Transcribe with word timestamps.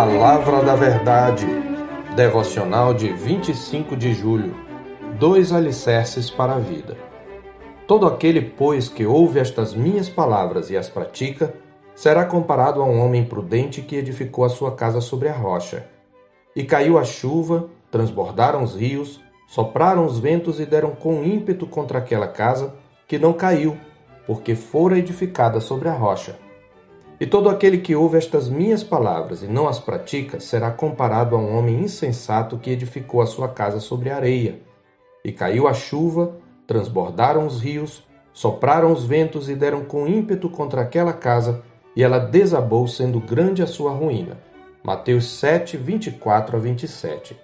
Palavra 0.00 0.62
da 0.62 0.74
Verdade, 0.74 1.46
devocional 2.16 2.94
de 2.94 3.12
25 3.12 3.94
de 3.94 4.14
julho. 4.14 4.56
Dois 5.18 5.52
alicerces 5.52 6.30
para 6.30 6.54
a 6.54 6.58
vida. 6.58 6.96
Todo 7.86 8.06
aquele, 8.06 8.40
pois, 8.40 8.88
que 8.88 9.04
ouve 9.04 9.38
estas 9.38 9.74
minhas 9.74 10.08
palavras 10.08 10.70
e 10.70 10.76
as 10.78 10.88
pratica, 10.88 11.52
será 11.94 12.24
comparado 12.24 12.80
a 12.80 12.84
um 12.86 12.98
homem 12.98 13.26
prudente 13.26 13.82
que 13.82 13.94
edificou 13.94 14.42
a 14.46 14.48
sua 14.48 14.74
casa 14.74 15.02
sobre 15.02 15.28
a 15.28 15.34
rocha. 15.34 15.84
E 16.56 16.64
caiu 16.64 16.96
a 16.96 17.04
chuva, 17.04 17.68
transbordaram 17.90 18.62
os 18.62 18.74
rios, 18.74 19.20
sopraram 19.46 20.06
os 20.06 20.18
ventos 20.18 20.58
e 20.60 20.64
deram 20.64 20.92
com 20.92 21.22
ímpeto 21.22 21.66
contra 21.66 21.98
aquela 21.98 22.26
casa, 22.26 22.72
que 23.06 23.18
não 23.18 23.34
caiu, 23.34 23.76
porque 24.26 24.54
fora 24.54 24.98
edificada 24.98 25.60
sobre 25.60 25.90
a 25.90 25.92
rocha. 25.92 26.38
E 27.20 27.26
todo 27.26 27.50
aquele 27.50 27.76
que 27.76 27.94
ouve 27.94 28.16
estas 28.16 28.48
minhas 28.48 28.82
palavras 28.82 29.42
e 29.42 29.46
não 29.46 29.68
as 29.68 29.78
pratica 29.78 30.40
será 30.40 30.70
comparado 30.70 31.36
a 31.36 31.38
um 31.38 31.54
homem 31.54 31.80
insensato 31.80 32.56
que 32.56 32.70
edificou 32.70 33.20
a 33.20 33.26
sua 33.26 33.46
casa 33.46 33.78
sobre 33.78 34.08
areia. 34.08 34.58
E 35.22 35.30
caiu 35.30 35.68
a 35.68 35.74
chuva, 35.74 36.34
transbordaram 36.66 37.46
os 37.46 37.60
rios, 37.60 38.02
sopraram 38.32 38.90
os 38.90 39.04
ventos 39.04 39.50
e 39.50 39.54
deram 39.54 39.84
com 39.84 40.06
ímpeto 40.06 40.48
contra 40.48 40.80
aquela 40.80 41.12
casa, 41.12 41.62
e 41.94 42.02
ela 42.02 42.18
desabou, 42.18 42.88
sendo 42.88 43.20
grande 43.20 43.62
a 43.62 43.66
sua 43.66 43.92
ruína. 43.92 44.38
Mateus 44.82 45.28
7, 45.38 45.76
24 45.76 46.56
a 46.56 46.58
27. 46.58 47.36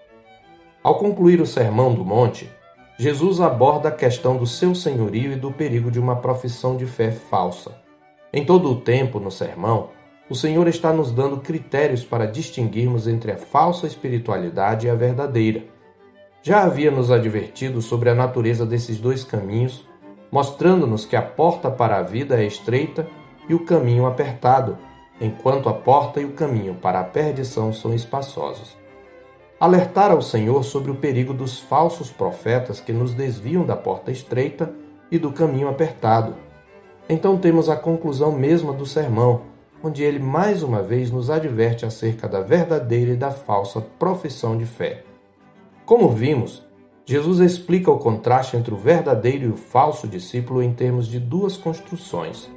Ao 0.82 0.94
concluir 0.94 1.38
o 1.38 1.46
Sermão 1.46 1.92
do 1.92 2.02
Monte, 2.02 2.50
Jesus 2.98 3.42
aborda 3.42 3.90
a 3.90 3.92
questão 3.92 4.38
do 4.38 4.46
seu 4.46 4.74
senhorio 4.74 5.32
e 5.32 5.36
do 5.36 5.52
perigo 5.52 5.90
de 5.90 6.00
uma 6.00 6.16
profissão 6.16 6.78
de 6.78 6.86
fé 6.86 7.10
falsa. 7.10 7.84
Em 8.32 8.44
todo 8.44 8.70
o 8.70 8.80
tempo, 8.80 9.20
no 9.20 9.30
sermão, 9.30 9.90
o 10.28 10.34
Senhor 10.34 10.66
está 10.66 10.92
nos 10.92 11.12
dando 11.12 11.38
critérios 11.38 12.04
para 12.04 12.26
distinguirmos 12.26 13.06
entre 13.06 13.30
a 13.30 13.36
falsa 13.36 13.86
espiritualidade 13.86 14.86
e 14.86 14.90
a 14.90 14.94
verdadeira. 14.94 15.64
Já 16.42 16.64
havia 16.64 16.90
nos 16.90 17.10
advertido 17.12 17.80
sobre 17.80 18.10
a 18.10 18.14
natureza 18.14 18.66
desses 18.66 18.98
dois 18.98 19.22
caminhos, 19.22 19.88
mostrando-nos 20.30 21.04
que 21.04 21.14
a 21.14 21.22
porta 21.22 21.70
para 21.70 21.98
a 21.98 22.02
vida 22.02 22.40
é 22.40 22.44
estreita 22.44 23.06
e 23.48 23.54
o 23.54 23.64
caminho 23.64 24.06
apertado, 24.06 24.76
enquanto 25.20 25.68
a 25.68 25.74
porta 25.74 26.20
e 26.20 26.24
o 26.24 26.32
caminho 26.32 26.74
para 26.74 26.98
a 26.98 27.04
perdição 27.04 27.72
são 27.72 27.94
espaçosos. 27.94 28.76
Alertar 29.58 30.10
ao 30.10 30.20
Senhor 30.20 30.64
sobre 30.64 30.90
o 30.90 30.96
perigo 30.96 31.32
dos 31.32 31.60
falsos 31.60 32.10
profetas 32.10 32.80
que 32.80 32.92
nos 32.92 33.14
desviam 33.14 33.64
da 33.64 33.76
porta 33.76 34.10
estreita 34.10 34.74
e 35.10 35.18
do 35.18 35.32
caminho 35.32 35.68
apertado 35.68 36.45
então 37.08 37.36
temos 37.36 37.68
a 37.68 37.76
conclusão 37.76 38.32
mesma 38.32 38.72
do 38.72 38.84
sermão, 38.84 39.42
onde 39.82 40.02
ele 40.02 40.18
mais 40.18 40.62
uma 40.62 40.82
vez 40.82 41.10
nos 41.10 41.30
adverte 41.30 41.86
acerca 41.86 42.28
da 42.28 42.40
verdadeira 42.40 43.12
e 43.12 43.16
da 43.16 43.30
falsa 43.30 43.80
profissão 43.80 44.56
de 44.56 44.66
fé. 44.66 45.04
Como 45.84 46.08
vimos, 46.08 46.66
Jesus 47.04 47.38
explica 47.38 47.90
o 47.90 47.98
contraste 47.98 48.56
entre 48.56 48.74
o 48.74 48.76
verdadeiro 48.76 49.44
e 49.44 49.48
o 49.50 49.56
falso 49.56 50.08
discípulo 50.08 50.60
em 50.60 50.72
termos 50.72 51.06
de 51.06 51.20
duas 51.20 51.56
construções. 51.56 52.50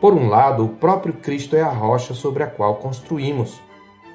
Por 0.00 0.12
um 0.12 0.28
lado, 0.28 0.64
o 0.64 0.70
próprio 0.70 1.14
Cristo 1.14 1.54
é 1.54 1.62
a 1.62 1.70
rocha 1.70 2.12
sobre 2.14 2.42
a 2.42 2.48
qual 2.48 2.76
construímos. 2.76 3.60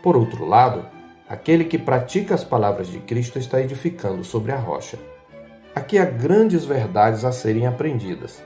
Por 0.03 0.17
outro 0.17 0.45
lado, 0.45 0.85
aquele 1.27 1.63
que 1.63 1.77
pratica 1.77 2.35
as 2.35 2.43
palavras 2.43 2.87
de 2.87 2.99
Cristo 2.99 3.39
está 3.39 3.61
edificando 3.61 4.25
sobre 4.25 4.51
a 4.51 4.57
rocha. 4.57 4.99
Aqui 5.73 5.97
há 5.97 6.03
grandes 6.03 6.65
verdades 6.65 7.23
a 7.23 7.31
serem 7.31 7.65
aprendidas. 7.65 8.43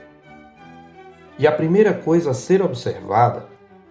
E 1.36 1.48
a 1.48 1.52
primeira 1.52 1.92
coisa 1.92 2.30
a 2.30 2.34
ser 2.34 2.62
observada 2.62 3.46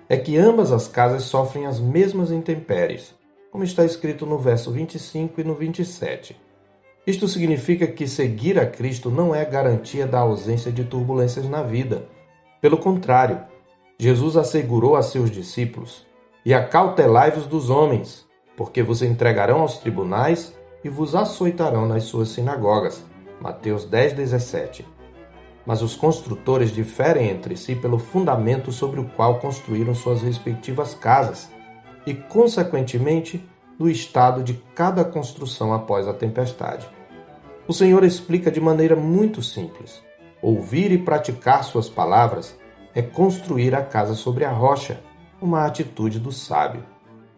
é 0.08 0.16
que 0.16 0.38
ambas 0.38 0.72
as 0.72 0.88
casas 0.88 1.24
sofrem 1.24 1.66
as 1.66 1.78
mesmas 1.78 2.32
intempéries, 2.32 3.14
como 3.52 3.66
está 3.66 3.84
escrito 3.84 4.26
no 4.26 4.38
verso 4.38 4.72
25 4.72 5.42
e 5.42 5.44
no 5.44 5.54
27. 5.54 6.40
Isto 7.06 7.28
significa 7.28 7.86
que 7.86 8.08
seguir 8.08 8.58
a 8.58 8.66
Cristo 8.66 9.10
não 9.10 9.36
é 9.36 9.44
garantia 9.44 10.08
da 10.08 10.20
ausência 10.20 10.72
de 10.72 10.86
turbulências 10.86 11.46
na 11.50 11.62
vida. 11.62 12.08
Pelo 12.62 12.78
contrário, 12.78 13.42
Jesus 14.00 14.38
assegurou 14.38 14.96
a 14.96 15.04
seus 15.04 15.30
discípulos: 15.30 16.08
E 16.46 16.54
acautelai-vos 16.54 17.46
dos 17.46 17.70
homens, 17.70 18.26
porque 18.56 18.82
vos 18.82 19.02
entregarão 19.02 19.60
aos 19.60 19.78
tribunais 19.80 20.54
e 20.82 20.88
vos 20.88 21.14
açoitarão 21.14 21.86
nas 21.86 22.04
suas 22.04 22.30
sinagogas. 22.30 23.04
Mateus 23.42 23.84
10, 23.84 24.14
17 24.14 24.93
mas 25.66 25.82
os 25.82 25.96
construtores 25.96 26.72
diferem 26.72 27.30
entre 27.30 27.56
si 27.56 27.76
pelo 27.76 27.98
fundamento 27.98 28.72
sobre 28.72 29.00
o 29.00 29.06
qual 29.06 29.40
construíram 29.40 29.96
suas 29.96 30.22
respectivas 30.22 30.94
casas 30.94 31.50
e, 32.06 32.14
consequentemente, 32.14 33.44
do 33.78 33.90
estado 33.90 34.44
de 34.44 34.54
cada 34.76 35.04
construção 35.04 35.74
após 35.74 36.08
a 36.08 36.14
tempestade. 36.14 36.88
O 37.68 37.74
Senhor 37.74 38.04
explica 38.04 38.52
de 38.52 38.60
maneira 38.60 38.96
muito 38.96 39.42
simples: 39.42 40.02
ouvir 40.42 40.92
e 40.92 40.98
praticar 40.98 41.64
Suas 41.64 41.90
palavras 41.90 42.58
é 42.94 43.02
construir 43.02 43.74
a 43.74 43.82
casa 43.82 44.14
sobre 44.14 44.46
a 44.46 44.52
rocha, 44.52 45.00
uma 45.42 45.66
atitude 45.66 46.20
do 46.20 46.32
sábio. 46.32 46.84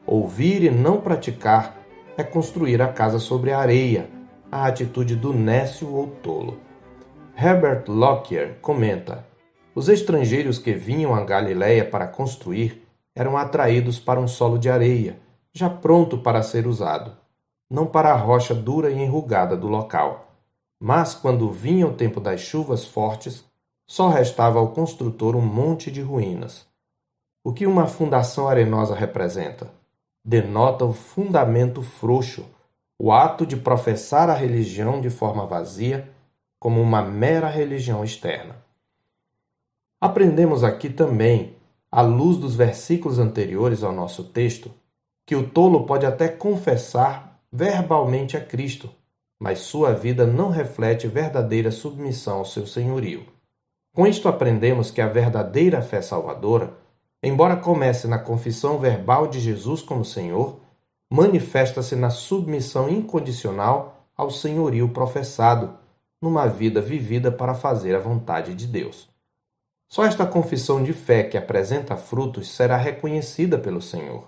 Ouvir 0.06 0.64
e 0.64 0.70
não 0.70 1.00
praticar 1.00 1.78
é 2.18 2.24
construir 2.24 2.82
a 2.82 2.88
casa 2.88 3.20
sobre 3.20 3.52
a 3.52 3.60
areia, 3.60 4.10
a 4.52 4.68
atitude 4.68 5.16
do 5.16 5.34
nécio 5.34 5.92
ou 5.92 6.08
tolo. 6.08 6.65
Herbert 7.38 7.90
Lockyer 7.90 8.58
comenta: 8.62 9.26
Os 9.76 9.90
estrangeiros 9.90 10.58
que 10.58 10.72
vinham 10.72 11.14
a 11.14 11.22
Galiléia 11.22 11.84
para 11.84 12.08
construir 12.08 12.88
eram 13.14 13.36
atraídos 13.36 14.00
para 14.00 14.22
um 14.22 14.28
solo 14.28 14.58
de 14.58 14.70
areia, 14.70 15.20
já 15.54 15.70
pronto 15.70 16.18
para 16.18 16.42
ser 16.42 16.66
usado, 16.66 17.12
não 17.70 17.86
para 17.86 18.14
a 18.14 18.16
rocha 18.16 18.56
dura 18.56 18.90
e 18.90 19.02
enrugada 19.02 19.58
do 19.58 19.68
local. 19.68 20.32
Mas 20.80 21.14
quando 21.14 21.52
vinha 21.52 21.86
o 21.86 21.94
tempo 21.94 22.22
das 22.22 22.40
chuvas 22.40 22.86
fortes, 22.86 23.44
só 23.86 24.08
restava 24.08 24.58
ao 24.58 24.70
construtor 24.70 25.36
um 25.36 25.42
monte 25.42 25.92
de 25.92 26.02
ruínas. 26.02 26.66
O 27.44 27.52
que 27.52 27.68
uma 27.68 27.86
fundação 27.86 28.48
arenosa 28.48 28.96
representa? 28.96 29.70
Denota 30.24 30.86
o 30.86 30.94
fundamento 30.94 31.82
frouxo, 31.82 32.46
o 32.98 33.12
ato 33.12 33.46
de 33.46 33.58
professar 33.58 34.30
a 34.30 34.34
religião 34.34 35.02
de 35.02 35.10
forma 35.10 35.46
vazia 35.46 36.15
como 36.60 36.82
uma 36.82 37.02
mera 37.02 37.50
religião 37.50 38.04
externa. 38.04 38.64
Aprendemos 40.00 40.64
aqui 40.64 40.90
também, 40.90 41.56
à 41.92 42.02
luz 42.02 42.38
dos 42.38 42.56
versículos 42.56 43.20
anteriores 43.20 43.84
ao 43.84 43.92
nosso 43.92 44.24
texto, 44.26 44.72
que 45.26 45.36
o 45.36 45.50
tolo 45.50 45.86
pode 45.86 46.06
até 46.06 46.28
confessar 46.28 47.40
verbalmente 47.52 48.38
a 48.38 48.42
Cristo, 48.42 48.90
mas 49.40 49.60
sua 49.60 49.94
vida 49.94 50.26
não 50.26 50.50
reflete 50.50 51.08
verdadeira 51.08 51.72
submissão 51.72 52.40
ao 52.40 52.46
seu 52.46 52.68
senhorio. 52.68 53.26
Com 53.94 54.06
isto 54.06 54.28
aprendemos 54.28 54.92
que 54.92 55.02
a 55.02 55.08
verdadeira 55.08 55.82
fé 55.82 56.02
salvadora, 56.02 56.74
embora 57.24 57.56
comece 57.56 58.08
na 58.08 58.20
confissão 58.20 58.78
verbal 58.78 59.28
de 59.28 59.40
Jesus 59.40 59.82
como 59.82 60.04
Senhor, 60.04 60.60
manifesta-se 61.10 61.96
na 61.96 62.10
submissão 62.10 62.90
incondicional 62.90 64.06
ao 64.16 64.30
senhorio 64.30 64.90
professado 64.90 65.78
numa 66.22 66.48
vida 66.48 66.82
vivida 66.82 67.32
para 67.32 67.54
fazer 67.54 67.96
a 67.96 68.00
vontade 68.00 68.54
de 68.54 68.68
Deus. 68.68 69.10
Só 69.88 70.06
esta 70.06 70.26
confissão 70.26 70.84
de 70.84 70.94
fé 70.94 71.24
que 71.24 71.38
apresenta 71.38 71.96
frutos 71.96 72.50
será 72.50 72.78
reconhecida 72.78 73.58
pelo 73.58 73.82
Senhor. 73.82 74.28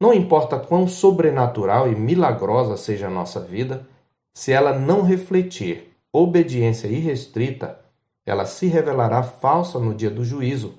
Não 0.00 0.12
importa 0.12 0.58
quão 0.58 0.86
sobrenatural 0.86 1.90
e 1.90 1.94
milagrosa 1.94 2.76
seja 2.76 3.06
a 3.06 3.10
nossa 3.10 3.40
vida, 3.40 3.86
se 4.34 4.52
ela 4.52 4.78
não 4.78 5.02
refletir 5.02 5.96
obediência 6.12 6.86
irrestrita, 6.86 7.80
ela 8.24 8.44
se 8.44 8.66
revelará 8.66 9.22
falsa 9.22 9.78
no 9.78 9.94
dia 9.94 10.10
do 10.10 10.24
juízo, 10.24 10.74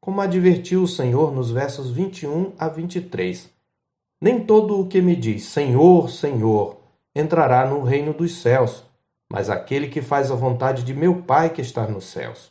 como 0.00 0.20
advertiu 0.20 0.82
o 0.82 0.88
Senhor 0.88 1.32
nos 1.32 1.50
versos 1.50 1.90
21 1.90 2.52
a 2.58 2.68
23. 2.68 3.50
Nem 4.20 4.44
todo 4.44 4.80
o 4.80 4.86
que 4.86 5.00
me 5.00 5.16
diz 5.16 5.44
Senhor, 5.44 6.10
Senhor 6.10 6.78
entrará 7.14 7.66
no 7.68 7.82
reino 7.82 8.12
dos 8.12 8.36
céus, 8.36 8.84
mas 9.30 9.48
aquele 9.48 9.88
que 9.88 10.02
faz 10.02 10.30
a 10.30 10.34
vontade 10.34 10.82
de 10.82 10.92
meu 10.92 11.22
Pai 11.22 11.50
que 11.50 11.60
está 11.60 11.86
nos 11.86 12.04
céus. 12.04 12.50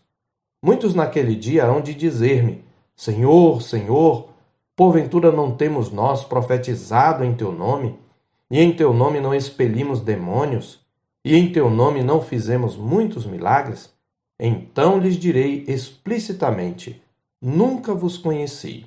Muitos 0.63 0.95
naquele 0.95 1.35
dia 1.35 1.65
hão 1.65 1.81
de 1.81 1.93
dizer-me: 1.93 2.63
Senhor, 2.95 3.61
Senhor, 3.61 4.29
porventura 4.75 5.31
não 5.31 5.51
temos 5.51 5.91
nós 5.91 6.23
profetizado 6.23 7.23
em 7.23 7.35
teu 7.35 7.51
nome, 7.51 7.99
e 8.49 8.61
em 8.61 8.73
teu 8.73 8.93
nome 8.93 9.19
não 9.19 9.35
expelimos 9.35 9.99
demônios, 9.99 10.79
e 11.23 11.35
em 11.35 11.51
teu 11.51 11.69
nome 11.69 12.01
não 12.01 12.21
fizemos 12.21 12.77
muitos 12.77 13.25
milagres? 13.25 13.93
Então 14.39 14.97
lhes 14.99 15.17
direi 15.17 15.65
explicitamente: 15.67 17.01
Nunca 17.41 17.93
vos 17.93 18.17
conheci. 18.17 18.85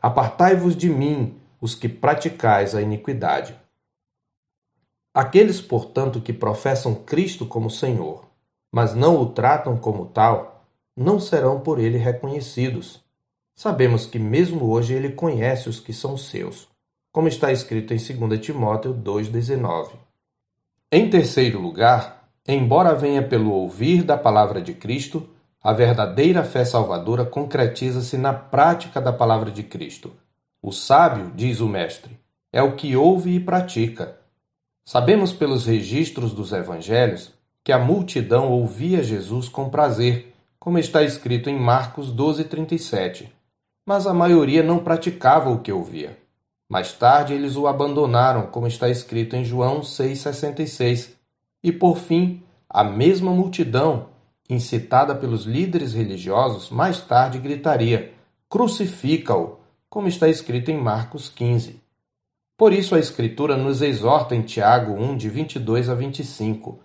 Apartai-vos 0.00 0.76
de 0.76 0.88
mim, 0.88 1.34
os 1.60 1.74
que 1.74 1.88
praticais 1.88 2.74
a 2.74 2.80
iniquidade. 2.80 3.54
Aqueles, 5.16 5.62
portanto, 5.62 6.20
que 6.20 6.30
professam 6.30 6.94
Cristo 6.94 7.46
como 7.46 7.70
Senhor, 7.70 8.26
mas 8.70 8.94
não 8.94 9.16
o 9.16 9.24
tratam 9.24 9.74
como 9.74 10.04
tal, 10.04 10.66
não 10.94 11.18
serão 11.18 11.58
por 11.58 11.78
ele 11.78 11.96
reconhecidos. 11.96 13.02
Sabemos 13.54 14.04
que 14.04 14.18
mesmo 14.18 14.70
hoje 14.70 14.92
ele 14.92 15.12
conhece 15.12 15.70
os 15.70 15.80
que 15.80 15.94
são 15.94 16.18
seus. 16.18 16.68
como 17.10 17.28
está 17.28 17.50
escrito 17.50 17.94
em 17.94 17.96
2 17.96 18.38
Timóteo 18.40 18.92
2,19. 18.92 19.92
Em 20.92 21.08
terceiro 21.08 21.58
lugar, 21.58 22.28
embora 22.46 22.94
venha 22.94 23.26
pelo 23.26 23.52
ouvir 23.52 24.02
da 24.02 24.18
palavra 24.18 24.60
de 24.60 24.74
Cristo, 24.74 25.26
a 25.62 25.72
verdadeira 25.72 26.44
fé 26.44 26.62
salvadora 26.62 27.24
concretiza-se 27.24 28.18
na 28.18 28.34
prática 28.34 29.00
da 29.00 29.14
palavra 29.14 29.50
de 29.50 29.62
Cristo. 29.62 30.12
O 30.60 30.72
sábio, 30.72 31.32
diz 31.34 31.58
o 31.60 31.66
Mestre, 31.66 32.20
é 32.52 32.62
o 32.62 32.76
que 32.76 32.94
ouve 32.94 33.34
e 33.34 33.40
pratica. 33.40 34.25
Sabemos 34.88 35.32
pelos 35.32 35.66
registros 35.66 36.32
dos 36.32 36.52
evangelhos 36.52 37.32
que 37.64 37.72
a 37.72 37.78
multidão 37.78 38.52
ouvia 38.52 39.02
Jesus 39.02 39.48
com 39.48 39.68
prazer, 39.68 40.32
como 40.60 40.78
está 40.78 41.02
escrito 41.02 41.50
em 41.50 41.58
Marcos 41.58 42.08
12:37. 42.12 43.28
Mas 43.84 44.06
a 44.06 44.14
maioria 44.14 44.62
não 44.62 44.78
praticava 44.78 45.50
o 45.50 45.58
que 45.58 45.72
ouvia. 45.72 46.16
Mais 46.68 46.92
tarde 46.92 47.34
eles 47.34 47.56
o 47.56 47.66
abandonaram, 47.66 48.46
como 48.46 48.68
está 48.68 48.88
escrito 48.88 49.34
em 49.34 49.44
João 49.44 49.82
6:66. 49.82 51.16
E 51.64 51.72
por 51.72 51.98
fim, 51.98 52.44
a 52.70 52.84
mesma 52.84 53.32
multidão, 53.32 54.06
incitada 54.48 55.16
pelos 55.16 55.46
líderes 55.46 55.94
religiosos, 55.94 56.70
mais 56.70 57.00
tarde 57.00 57.40
gritaria: 57.40 58.12
Crucifica-o, 58.48 59.58
como 59.90 60.06
está 60.06 60.28
escrito 60.28 60.70
em 60.70 60.80
Marcos 60.80 61.28
15. 61.28 61.85
Por 62.56 62.72
isso 62.72 62.94
a 62.94 62.98
Escritura 62.98 63.56
nos 63.56 63.82
exorta 63.82 64.34
em 64.34 64.42
Tiago 64.42 64.92
1, 64.92 65.16
de 65.16 65.28
22 65.28 65.90
a 65.90 65.94
25 65.94 66.80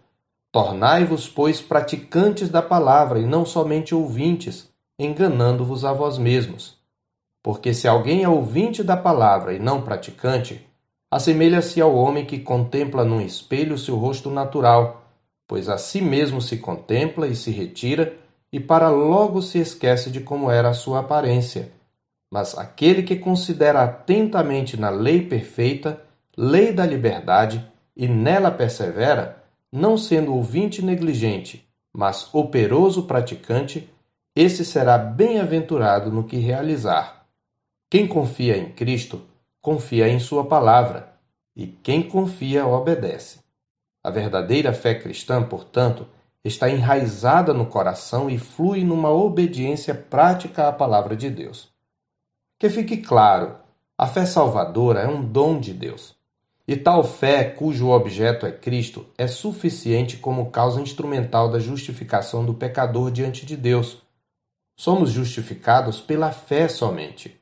Tornai-vos, 0.52 1.30
pois, 1.30 1.62
praticantes 1.62 2.50
da 2.50 2.62
palavra 2.62 3.20
e 3.20 3.26
não 3.26 3.46
somente 3.46 3.96
ouvintes, 3.96 4.70
enganando-vos 5.00 5.86
a 5.86 5.94
vós 5.94 6.18
mesmos. 6.18 6.78
Porque 7.42 7.74
se 7.74 7.88
alguém 7.88 8.24
é 8.24 8.28
ouvinte 8.28 8.84
da 8.84 8.98
palavra 8.98 9.54
e 9.54 9.60
não 9.60 9.82
praticante, 9.82 10.68
assemelha-se 11.10 11.80
ao 11.80 11.96
homem 11.96 12.26
que 12.26 12.38
contempla 12.38 13.06
num 13.06 13.22
espelho 13.22 13.78
seu 13.78 13.96
rosto 13.96 14.30
natural, 14.30 15.06
pois 15.48 15.70
a 15.70 15.78
si 15.78 16.02
mesmo 16.02 16.42
se 16.42 16.58
contempla 16.58 17.28
e 17.28 17.36
se 17.36 17.50
retira, 17.50 18.18
e 18.52 18.60
para 18.60 18.90
logo 18.90 19.42
se 19.42 19.58
esquece 19.58 20.12
de 20.12 20.20
como 20.20 20.52
era 20.52 20.70
a 20.70 20.74
sua 20.74 21.00
aparência. 21.00 21.72
Mas 22.32 22.58
aquele 22.58 23.04
que 23.04 23.18
considera 23.18 23.84
atentamente 23.84 24.80
na 24.80 24.90
lei 24.90 25.22
perfeita, 25.22 26.02
lei 26.38 26.72
da 26.72 26.86
liberdade, 26.86 27.70
e 27.96 28.08
nela 28.08 28.50
persevera, 28.50 29.44
não 29.72 29.98
sendo 29.98 30.34
ouvinte 30.34 30.82
negligente, 30.82 31.68
mas 31.94 32.34
operoso 32.34 33.04
praticante, 33.04 33.90
esse 34.34 34.64
será 34.64 34.98
bem-aventurado 34.98 36.10
no 36.10 36.24
que 36.24 36.38
realizar. 36.38 37.26
Quem 37.90 38.08
confia 38.08 38.58
em 38.58 38.72
Cristo, 38.72 39.22
confia 39.62 40.08
em 40.08 40.20
Sua 40.20 40.46
palavra, 40.46 41.14
e 41.54 41.68
quem 41.68 42.02
confia 42.02 42.66
obedece. 42.66 43.40
A 44.02 44.10
verdadeira 44.10 44.72
fé 44.72 44.96
cristã, 44.96 45.44
portanto, 45.44 46.08
está 46.44 46.70
enraizada 46.70 47.54
no 47.54 47.66
coração 47.66 48.30
e 48.30 48.38
flui 48.38 48.84
numa 48.84 49.12
obediência 49.12 49.94
prática 49.94 50.70
à 50.70 50.72
palavra 50.72 51.16
de 51.16 51.30
Deus. 51.30 51.71
Que 52.62 52.70
fique 52.70 52.98
claro, 52.98 53.56
a 53.98 54.06
fé 54.06 54.24
salvadora 54.24 55.00
é 55.00 55.08
um 55.08 55.26
dom 55.26 55.60
de 55.60 55.74
Deus. 55.74 56.16
E 56.68 56.78
tal 56.78 57.04
fé, 57.04 57.44
cujo 57.44 57.90
objeto 57.90 58.46
é 58.46 58.52
Cristo, 58.52 59.08
é 59.18 59.26
suficiente 59.26 60.18
como 60.18 60.52
causa 60.52 60.80
instrumental 60.80 61.50
da 61.50 61.58
justificação 61.58 62.46
do 62.46 62.54
pecador 62.54 63.10
diante 63.10 63.48
de 63.48 63.58
Deus. 63.58 64.04
Somos 64.76 65.10
justificados 65.10 66.00
pela 66.02 66.32
fé 66.32 66.68
somente. 66.68 67.36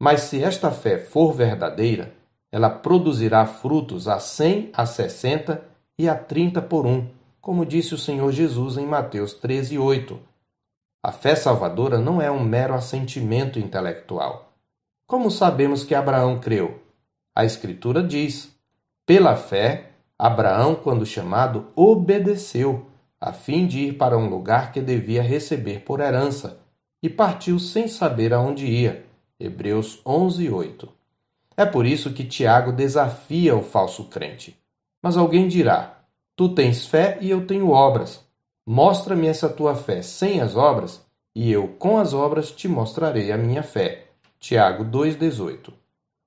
Mas 0.00 0.22
se 0.22 0.42
esta 0.42 0.72
fé 0.72 0.98
for 0.98 1.32
verdadeira, 1.32 2.12
ela 2.50 2.68
produzirá 2.68 3.46
frutos 3.46 4.08
a 4.08 4.18
cem, 4.18 4.70
a 4.72 4.84
sessenta 4.84 5.62
e 5.96 6.08
a 6.08 6.16
trinta 6.16 6.60
por 6.60 6.86
um, 6.86 7.06
como 7.40 7.64
disse 7.64 7.94
o 7.94 7.98
Senhor 7.98 8.32
Jesus 8.32 8.76
em 8.78 8.84
Mateus 8.84 9.32
13, 9.32 9.78
8. 9.78 10.18
A 11.04 11.12
fé 11.12 11.36
salvadora 11.36 12.00
não 12.00 12.20
é 12.20 12.28
um 12.28 12.42
mero 12.42 12.74
assentimento 12.74 13.60
intelectual. 13.60 14.45
Como 15.06 15.30
sabemos 15.30 15.84
que 15.84 15.94
Abraão 15.94 16.40
creu? 16.40 16.80
A 17.32 17.44
Escritura 17.44 18.02
diz: 18.02 18.56
pela 19.06 19.36
fé, 19.36 19.92
Abraão, 20.18 20.74
quando 20.74 21.06
chamado, 21.06 21.68
obedeceu, 21.76 22.86
a 23.20 23.32
fim 23.32 23.68
de 23.68 23.84
ir 23.84 23.92
para 23.92 24.18
um 24.18 24.28
lugar 24.28 24.72
que 24.72 24.80
devia 24.80 25.22
receber 25.22 25.82
por 25.82 26.00
herança, 26.00 26.58
e 27.00 27.08
partiu 27.08 27.60
sem 27.60 27.86
saber 27.86 28.34
aonde 28.34 28.66
ia. 28.66 29.06
Hebreus 29.38 30.00
11, 30.04 30.50
8. 30.50 30.88
É 31.56 31.64
por 31.64 31.86
isso 31.86 32.12
que 32.12 32.24
Tiago 32.24 32.72
desafia 32.72 33.54
o 33.54 33.62
falso 33.62 34.04
crente. 34.04 34.58
Mas 35.00 35.16
alguém 35.16 35.46
dirá: 35.46 36.00
Tu 36.34 36.48
tens 36.48 36.84
fé 36.84 37.16
e 37.20 37.30
eu 37.30 37.46
tenho 37.46 37.70
obras. 37.70 38.24
Mostra-me 38.66 39.28
essa 39.28 39.48
tua 39.48 39.76
fé 39.76 40.02
sem 40.02 40.40
as 40.40 40.56
obras, 40.56 41.06
e 41.32 41.52
eu 41.52 41.68
com 41.78 41.96
as 41.96 42.12
obras 42.12 42.50
te 42.50 42.66
mostrarei 42.66 43.30
a 43.30 43.38
minha 43.38 43.62
fé. 43.62 44.05
Tiago 44.38 44.84
2,18 44.84 45.72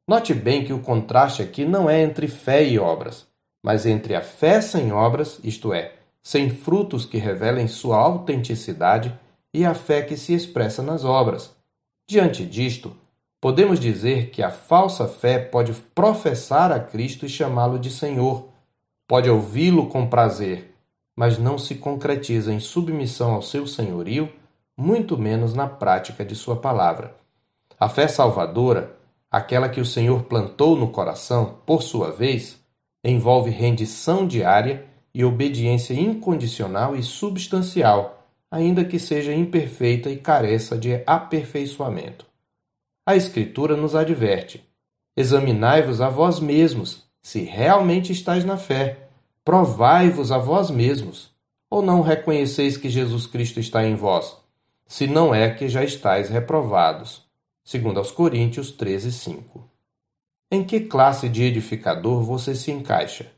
Note 0.07 0.33
bem 0.33 0.65
que 0.65 0.73
o 0.73 0.81
contraste 0.81 1.43
aqui 1.43 1.63
não 1.63 1.89
é 1.89 2.01
entre 2.01 2.27
fé 2.27 2.63
e 2.63 2.79
obras, 2.79 3.27
mas 3.63 3.85
entre 3.85 4.15
a 4.15 4.21
fé 4.21 4.59
sem 4.59 4.91
obras, 4.91 5.39
isto 5.43 5.71
é, 5.71 5.93
sem 6.21 6.49
frutos 6.49 7.05
que 7.05 7.17
revelem 7.17 7.67
sua 7.67 7.97
autenticidade, 7.97 9.17
e 9.53 9.63
a 9.63 9.75
fé 9.75 10.01
que 10.01 10.17
se 10.17 10.33
expressa 10.33 10.81
nas 10.81 11.05
obras. 11.05 11.55
Diante 12.09 12.43
disto, 12.43 12.95
podemos 13.39 13.79
dizer 13.79 14.31
que 14.31 14.41
a 14.41 14.49
falsa 14.49 15.07
fé 15.07 15.37
pode 15.37 15.71
professar 15.93 16.71
a 16.71 16.79
Cristo 16.79 17.25
e 17.25 17.29
chamá-lo 17.29 17.77
de 17.77 17.91
Senhor, 17.91 18.49
pode 19.07 19.29
ouvi-lo 19.29 19.87
com 19.87 20.09
prazer, 20.09 20.73
mas 21.15 21.37
não 21.37 21.59
se 21.59 21.75
concretiza 21.75 22.51
em 22.51 22.59
submissão 22.59 23.35
ao 23.35 23.41
seu 23.43 23.67
senhorio, 23.67 24.31
muito 24.75 25.17
menos 25.17 25.53
na 25.53 25.67
prática 25.67 26.25
de 26.25 26.35
sua 26.35 26.55
palavra. 26.55 27.19
A 27.79 27.87
fé 27.87 28.07
salvadora 28.07 28.99
Aquela 29.31 29.69
que 29.69 29.79
o 29.79 29.85
Senhor 29.85 30.23
plantou 30.23 30.75
no 30.75 30.89
coração, 30.89 31.59
por 31.63 31.83
sua 31.83 32.11
vez, 32.11 32.59
envolve 33.03 33.51
rendição 33.51 34.25
diária 34.25 34.85
e 35.13 35.23
obediência 35.23 35.93
incondicional 35.93 36.95
e 36.95 37.03
substancial, 37.03 38.27
ainda 38.49 38.83
que 38.83 38.97
seja 38.97 39.31
imperfeita 39.31 40.09
e 40.09 40.17
careça 40.17 40.75
de 40.75 41.03
aperfeiçoamento. 41.05 42.25
A 43.05 43.15
Escritura 43.15 43.77
nos 43.77 43.95
adverte: 43.95 44.67
examinai-vos 45.15 46.01
a 46.01 46.09
vós 46.09 46.39
mesmos, 46.39 47.07
se 47.21 47.41
realmente 47.41 48.11
estáis 48.11 48.43
na 48.43 48.57
fé. 48.57 49.09
Provai-vos 49.45 50.31
a 50.31 50.39
vós 50.39 50.71
mesmos. 50.71 51.29
Ou 51.69 51.83
não 51.83 52.01
reconheceis 52.01 52.77
que 52.77 52.89
Jesus 52.89 53.27
Cristo 53.27 53.59
está 53.59 53.85
em 53.85 53.93
vós? 53.93 54.37
Se 54.87 55.05
não 55.05 55.35
é 55.35 55.51
que 55.51 55.69
já 55.69 55.83
estáis 55.83 56.29
reprovados 56.29 57.28
segundo 57.69 57.99
aos 57.99 58.09
Coríntios 58.09 58.71
13, 58.71 59.11
5. 59.11 59.69
Em 60.49 60.63
que 60.63 60.79
classe 60.79 61.29
de 61.29 61.43
edificador 61.43 62.23
você 62.23 62.55
se 62.55 62.71
encaixa? 62.71 63.31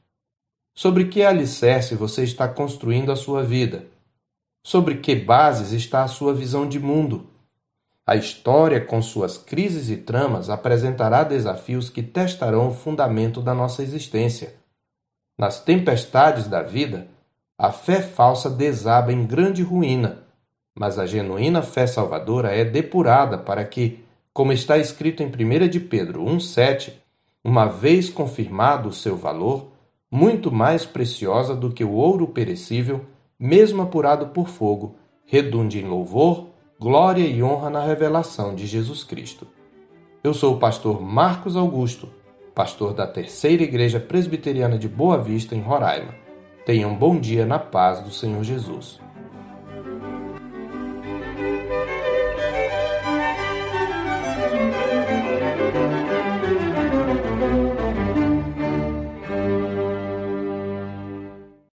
Sobre 0.74 1.10
que 1.10 1.22
alicerce 1.22 1.96
você 1.96 2.24
está 2.24 2.48
construindo 2.48 3.12
a 3.12 3.18
sua 3.18 3.44
vida? 3.44 3.88
Sobre 4.66 5.00
que 5.00 5.16
bases 5.16 5.74
está 5.74 6.06
a 6.06 6.08
sua 6.08 6.34
visão 6.34 6.66
de 6.66 6.80
mundo? 6.80 7.30
A 8.08 8.16
história, 8.16 8.80
com 8.80 9.02
suas 9.02 9.38
crises 9.38 9.90
e 9.90 9.98
tramas, 9.98 10.50
apresentará 10.50 11.26
desafios 11.26 11.90
que 11.90 12.02
testarão 12.02 12.70
o 12.70 12.74
fundamento 12.74 13.42
da 13.42 13.54
nossa 13.54 13.84
existência. 13.84 14.56
Nas 15.38 15.62
tempestades 15.62 16.48
da 16.48 16.64
vida, 16.64 17.10
a 17.58 17.70
fé 17.70 18.02
falsa 18.02 18.50
desaba 18.50 19.12
em 19.12 19.26
grande 19.26 19.62
ruína, 19.62 20.24
mas 20.74 20.98
a 20.98 21.06
genuína 21.06 21.62
fé 21.62 21.86
salvadora 21.86 22.56
é 22.56 22.64
depurada 22.64 23.38
para 23.38 23.66
que, 23.66 24.01
como 24.34 24.54
está 24.54 24.78
escrito 24.78 25.22
em 25.22 25.28
1 25.28 25.68
de 25.68 25.80
Pedro 25.80 26.24
1,7, 26.24 26.94
uma 27.44 27.66
vez 27.66 28.10
confirmado 28.10 28.90
o 28.90 28.94
seu 28.94 29.18
valor, 29.18 29.72
muito 30.10 30.52
mais 30.52 30.86
preciosa 30.86 31.56
do 31.56 31.72
que 31.72 31.84
o 31.84 31.92
ouro 31.92 32.28
perecível, 32.28 33.06
mesmo 33.40 33.82
apurado 33.82 34.28
por 34.28 34.48
fogo, 34.48 34.96
redunde 35.26 35.80
em 35.80 35.88
louvor, 35.88 36.48
glória 36.80 37.26
e 37.26 37.42
honra 37.42 37.70
na 37.70 37.84
revelação 37.84 38.56
de 38.56 38.66
Jesus 38.66 39.04
Cristo. 39.04 39.48
Eu 40.24 40.34
sou 40.34 40.56
o 40.56 40.60
pastor 40.60 41.02
Marcos 41.02 41.56
Augusto, 41.56 42.10
pastor 42.54 42.94
da 42.94 43.08
Terceira 43.08 43.64
Igreja 43.64 44.00
Presbiteriana 44.00 44.78
de 44.78 44.88
Boa 44.88 45.18
Vista, 45.18 45.56
em 45.56 45.62
Roraima. 45.62 46.14
Tenha 46.66 46.88
um 46.88 46.96
bom 46.96 47.20
dia 47.20 47.46
na 47.46 47.58
paz 47.58 48.02
do 48.02 48.12
Senhor 48.12 48.44
Jesus. 48.44 49.00